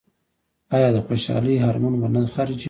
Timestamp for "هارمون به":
1.63-2.07